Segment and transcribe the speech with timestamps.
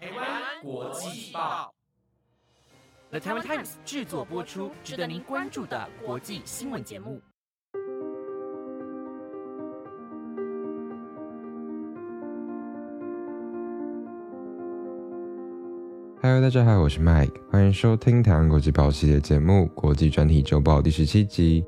[0.00, 0.26] 台湾
[0.62, 1.70] 国际报
[3.10, 7.20] ，The Taiwan Times 制作播出，值得您关注的国际新闻节目。
[16.22, 21.62] Hello，大家好，我是 Mike，欢迎收听台湾国际报系列节目《国际专题周报》第十七集。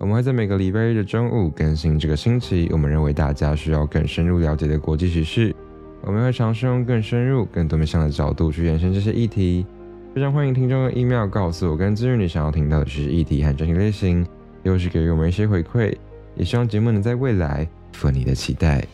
[0.00, 5.54] 我们会在每个礼拜日的中午更新这个星期我们认为大家需要更深入了解的国际时事。
[6.06, 9.64] 我们会尝试用更深入、更多面向的角度去延伸这些议题。
[10.14, 14.24] 非常欢迎听众用 email 告诉我跟资讯你想要听到的知识议题和专题类型，
[14.64, 15.96] 又是给予我们一些回馈。
[16.36, 18.86] 也希望节目能在未来符合你的期待。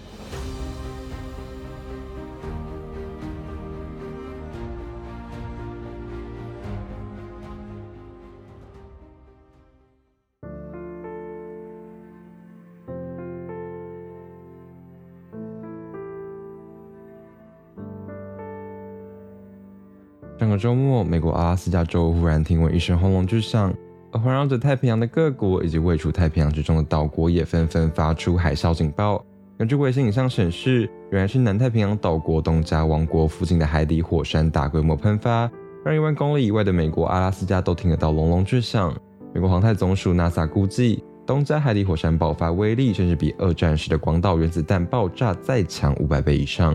[20.40, 23.70] 上个周末，美国阿拉斯加州忽然听闻一声轰隆巨响，
[24.10, 29.22] 而环绕着太平洋的各国以及位处太平洋之中的岛国也纷纷发出海啸警报。
[29.58, 35.50] 根据卫星影像显示，原来是南太平洋岛国东加王国附近的海底火山大规模喷发，
[35.84, 38.96] 让一万公里以外的美国阿拉斯加都听得到隆隆巨响。
[39.34, 46.74] 美国航太总署 NASA 估计，东加海底火山爆发威力甚至比二战时的广岛原子弹爆炸再强五百倍以上。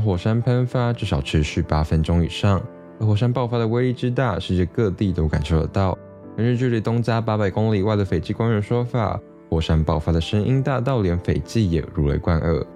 [0.00, 2.60] 火山喷发至少持续八分钟以上，
[2.98, 5.96] 而火山爆发的威力之大，世界各地都感受得到。
[6.36, 12.66] 根据距离东加八百公里外的斐济官员说法，火山爆发的声音大到连斐济也如雷贯耳。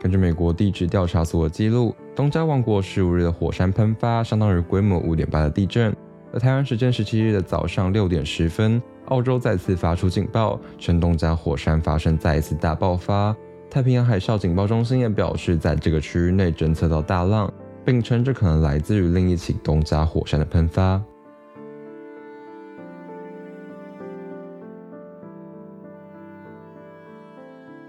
[0.00, 5.96] 根据美国地质调查所的记录，东加王国十五日的火山喷发相当于规模五点八的地震。
[6.34, 8.82] 而台湾时间十七日的早上六点十分。
[9.06, 13.36] 澳洲再次发出警报，称东加火山发生再一次大爆发。
[13.70, 17.52] 太平洋海啸警报中心也表示，在这个区域内侦测到大浪，
[17.84, 21.00] 并称这可能来自于另一起东加火山的喷发。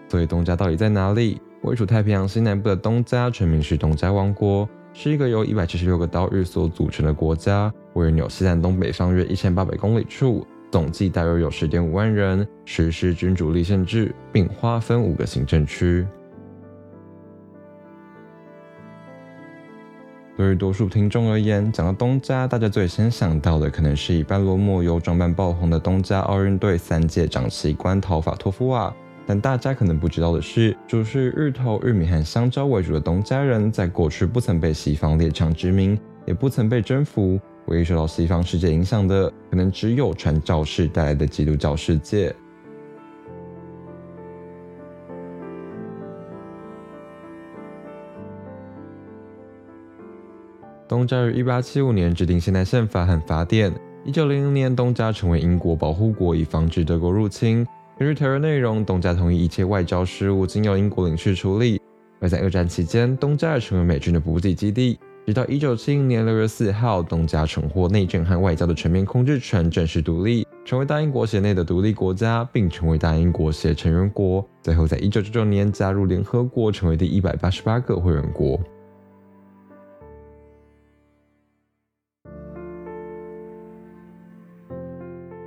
[0.07, 1.41] 所以，东加到底在哪里？
[1.63, 10.47] 位处太平洋西南部的东加，全名是东加王国，是一个由一百七十六个岛屿所组成的国家，位于纽西兰东北方约一千八百公里处。
[10.71, 16.07] 总计大约有十点五万人，实施君主立宪制，并划分五个行政区。
[20.37, 28.95] 对于多数听众而言，讲到东家，大家最先想到的可能是以半裸莫油装扮爆红的东家奥运队三届掌旗官陶法托夫瓦。
[29.27, 37.39] 但大家可能不知道的是，主是日头、玉米和香蕉为主的东家人，在过去不曾被西方列强殖民，也不曾被征服。
[37.65, 42.35] 唯一受到西方世界影响的，可能只有传教士带来的基督教世界。
[50.87, 53.73] 东加于一八七五年制定现代宪法和法典。
[54.03, 57.65] 一九零零年，东加成为英国保护国，以防止德国入侵。
[57.97, 61.79] 根据条约内容，东加同意一切外交事务经由英国领事处理。
[62.19, 64.99] 而在二战期间，东加也成为美军的补给基地。
[65.25, 74.45] 直到一九七零年六月四号，东加重获内政和外交的全面控制权，正式独立，成为大英国协内的独立国家，并成为大英国协成员国。
[74.61, 78.59] 最后，在一九九九年加入联合国，成为第一百八十八个会员国。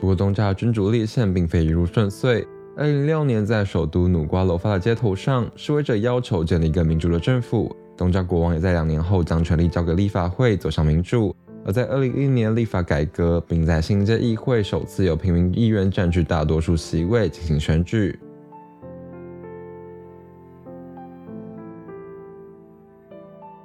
[0.01, 2.47] 不过，东家的君主立宪并非一路顺遂。
[2.77, 7.75] 二零零六年，在首都努瓜罗发的街头上，示威者要求建立一个民主的政府。
[7.97, 11.35] 东家国王也在两年后将权力交给立法会，走向民主。
[11.65, 18.17] 而在二零一零年立法改革，并在新界议会首次由平民议员占据大多数席位进行选举。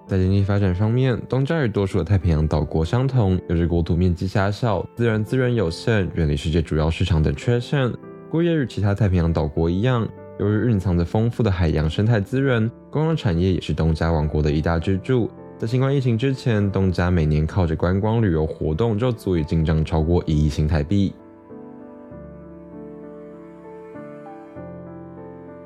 [0.05, 7.91] 在经济发展方面，东加与多数的太平洋岛国相同，有着国土面积狭小、自然资源有限、远离世界主要市场等缺陷。
[8.29, 10.07] 过也与其他太平洋岛国一样。
[10.39, 15.29] 由于蕴藏着丰富的海洋生态资源，观光产业也是东加王国的一大支柱。
[15.57, 21.13] 在新冠疫情之前，东加每年靠着观光旅游活动就足以进账超过一亿新台币。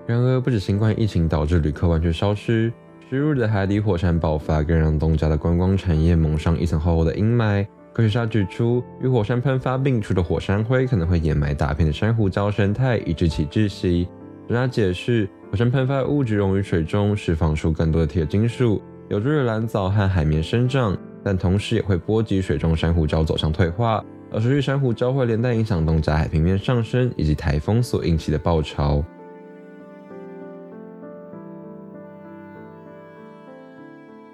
[0.06, 2.72] 然而，不止新冠疫情导致旅客完全消失，
[3.10, 7.66] 十日的海底火山爆发更让东加的观光产业蒙上一层厚厚的阴霾。
[7.94, 14.10] 科学家指出，与火山喷发并出的火山灰可能会掩埋大片的珊瑚礁生态，以致其窒息。
[14.46, 29.02] 专家解释，火山喷发物质溶于水中，释放出更多的铁金属，有助于蓝藻和海绵生长，但同时也会波及水中珊瑚礁走向退化，而持续珊瑚礁会连带影响东加海平面上升以及台风所引起的暴潮。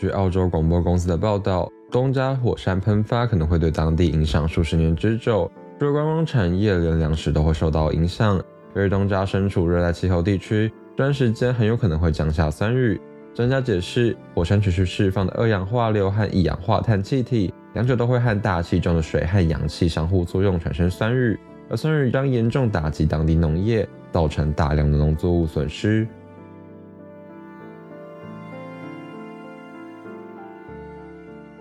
[0.04, 8.38] 据澳洲广播公司的报道，东加火山喷发可能会对当地影响数十年之久，除了观光产业，连粮食都会受到影响。
[8.76, 10.68] 由于东加身处热带气候地区，
[10.98, 13.00] 这段时间很有可能会降下酸雨。
[13.34, 21.40] 专家解释，火山持续释放的二氧化硫和一氧化碳气体，两者都会和大气中的水和氧气相互作用，产生酸雨，
[21.70, 26.06] 而酸雨将严重打击当地农业，造成大量的农作物损失。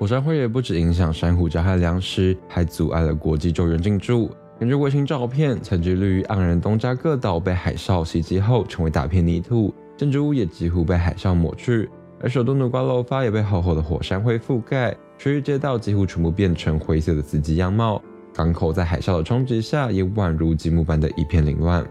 [0.03, 4.29] 火山灰也不止影响珊瑚礁和粮食，还阻碍了国际救援进驻。
[4.59, 11.89] 根据卫星照片，沉积率于盎然东加各岛被海啸袭击后，成为大片泥土，建筑物也几乎被海啸抹去。
[12.21, 18.03] 而首都努瓜洛发也被厚厚的火山灰覆盖，区域街道几乎全部变成灰色的死寂样貌。
[18.35, 21.87] 港口在海啸的冲击下，也宛如积木般的一片凌乱。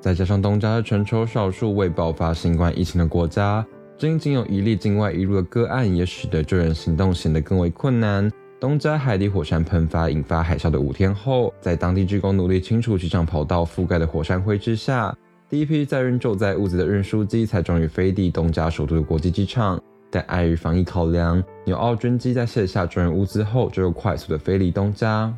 [0.00, 3.62] 再加上东加是全球少数未爆发新冠疫情的国家。
[3.98, 8.30] 仅仅有一例境外移入的个案，也使得救援行动显得更为困难。
[8.60, 15.12] 东加海底火山喷发引发海啸的五天后，在当地职工努力清除机场跑道覆盖的火山灰之下，
[15.50, 19.80] 第一批载运救灾物资的运输机才终于飞抵东加首都的国际机场。
[20.10, 25.32] 但碍于防疫考量，纽澳军机在卸下救援物资后，就又快速的飞离东加。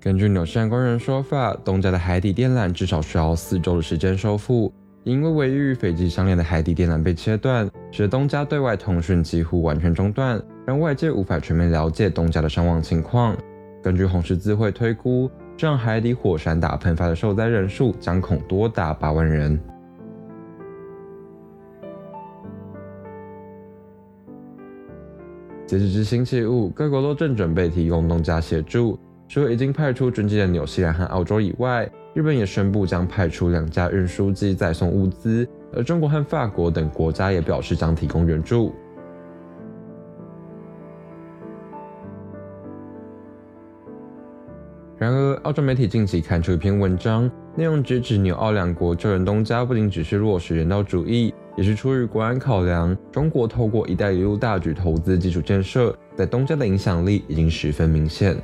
[0.00, 4.72] 根据纽西兰官员说法，东加的海底电缆至少需要四周的时间修复。
[5.02, 13.36] 因为位于斐济相连的海底电缆被切断，使东加对外通讯几乎完全中断，让外界无法全面了解东加的伤亡情况。
[13.82, 19.58] 根据红十字会推估，这样海底火山大喷发的受灾人数将恐多达八万人。
[25.66, 28.98] 截止至星期五，各国都正准备提供东加协助。
[29.28, 38.74] 除了已经派出军机的纽西兰和澳洲以外，日本也宣布将派出两架运输机载送物资，而中国和法国等国家也表示将提供援助。
[44.96, 52.96] 然而，澳洲媒体近期刊出一篇文章，内容直指纽澳两国救援东家不仅只是落实人道主义，也是出于国安考量。
[53.12, 58.34] 中国透过“一带一路”大举投资基础建设，在东家的影响力已经十分明显。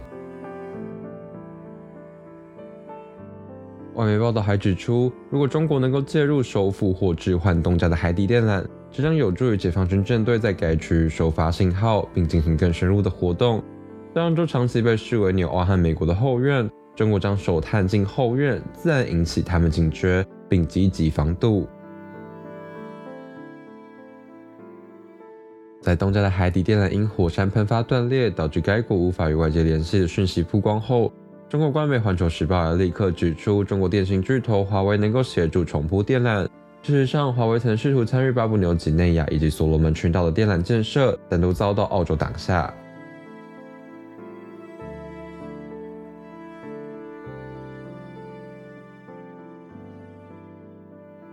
[3.94, 13.62] 外媒报道还指出，如果中国能够介入收复或置换东加的海底电缆，这将有助于解放军舰队在该区域收发信号，并进行更深入的活动。
[14.12, 21.66] 这样就长期被视为纽澳和美国的后院，中国将手探进后院，自然引起他们警觉，并积极防堵。
[25.80, 31.12] 在东加的海底电缆因火山喷发断裂，导致该国无法与外界联系的讯息曝光后。
[31.54, 36.42] 中国官媒《环球时报》立刻指出，中国电信巨头华为能够协助重铺电缆。
[36.82, 42.74] 事实上，华为曾试图参与巴布纽几内亚以及所罗门群岛的电缆建设，但都遭到澳洲挡下。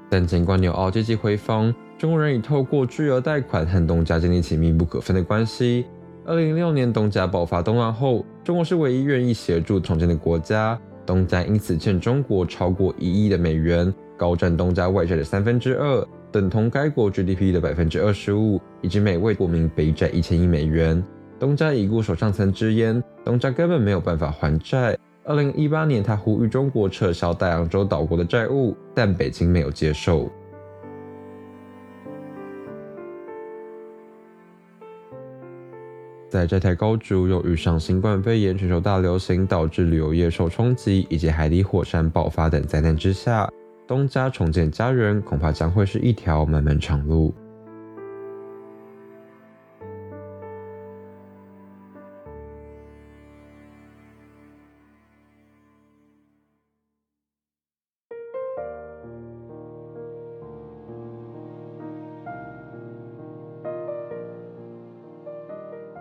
[0.07, 5.87] 但尽管纽澳积极回防，中国人已透过巨额贷款和东家建立起密不可分的关系。
[6.23, 21.03] 二零零六年东加爆发动乱后，中国是唯一愿意协助重建的国家，东加因此欠中国超过一亿的美元，高占东加外债的三分之二，等同该国 GDP 的百分之二十五，以及每位国民背债一千亿美元。
[21.39, 24.95] 东加已故首相曾直言，东加根本没有办法还债。
[25.23, 30.29] 二零一八年，他呼吁中国撤销大洋洲岛国的债务，但北京没有接受。
[36.31, 43.49] 在债台高筑，又遇上新冠肺炎全球大流行，导致旅游业受冲击，以及海底火山爆发等灾难之下，
[43.85, 47.33] 东家重建家园，恐怕将会是一条漫漫长路。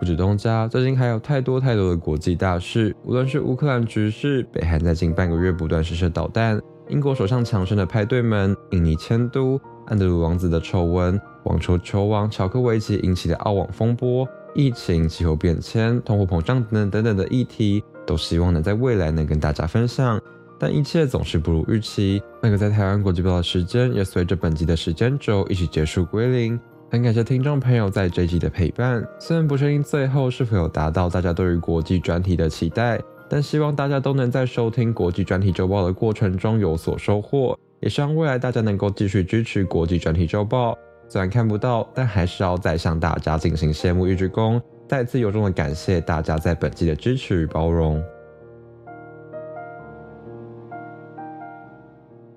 [0.00, 2.96] 不止东家，最近还有太多太多的国际大事。
[3.04, 20.18] 无论是乌克兰局势、北韩在近半个月不断试射导弹、英国首相强生的派对门、印尼迁都、安德鲁王子的丑闻、网球球王乔科维奇引起的澳网风波、疫情、气候变迁、通货膨胀等等等等的议题，都希望能在未来能跟大家分享。
[20.58, 22.22] 但一切总是不如预期。
[22.42, 26.58] 那个在台湾国际报的时间也随着本集的时间轴一起结束归零。
[26.92, 40.76] 很感谢听众朋友在这集的陪伴，虽然不确定最后是否有达到大家对于国际专题的期待，但希望大家都能在收听国际专题周报的过程中有所收获，也希望未来大家能够继续支持国际专题周报。
[41.08, 48.02] 虽然看不到，但还是要再向大家进行谢幕一鞠躬，再次由衷的感谢大家在本季的支持与包容。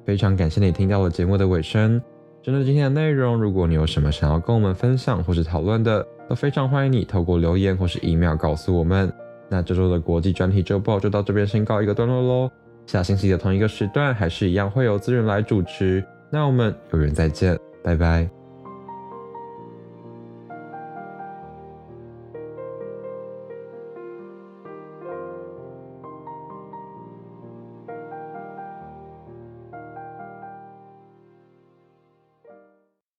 [0.05, 1.99] 非常感谢你听到了节目的尾声。
[2.43, 9.11] 针对今天的内容，如果你有什么想要跟我们分享或是讨论的，都非常欢迎你透过留言或是 email 告诉我们。
[9.49, 12.51] 那这周的国际专题周报就到这边先告一个段落喽。
[12.85, 16.03] 下星期的同一个时段，还是一样会有资源来主持。
[16.29, 18.42] 那我们有缘再见，拜拜。